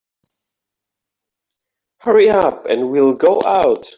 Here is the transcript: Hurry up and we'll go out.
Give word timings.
Hurry 1.99 2.31
up 2.31 2.65
and 2.65 2.89
we'll 2.89 3.13
go 3.13 3.39
out. 3.45 3.85